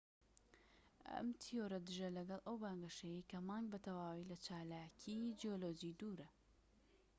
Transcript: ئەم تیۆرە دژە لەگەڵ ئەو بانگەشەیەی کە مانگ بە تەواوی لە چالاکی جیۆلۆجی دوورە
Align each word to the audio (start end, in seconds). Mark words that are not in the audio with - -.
ئەم 1.11 1.27
تیۆرە 1.41 1.79
دژە 1.87 2.09
لەگەڵ 2.17 2.39
ئەو 2.45 2.55
بانگەشەیەی 2.63 3.27
کە 3.29 3.37
مانگ 3.47 3.65
بە 3.71 3.79
تەواوی 3.85 4.29
لە 4.31 4.37
چالاکی 4.45 5.21
جیۆلۆجی 5.39 5.97
دوورە 5.99 6.29